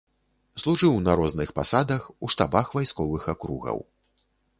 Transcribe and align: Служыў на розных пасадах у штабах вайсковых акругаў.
Служыў 0.61 0.95
на 1.07 1.11
розных 1.19 1.51
пасадах 1.59 2.07
у 2.27 2.29
штабах 2.35 2.73
вайсковых 2.79 3.29
акругаў. 3.35 3.77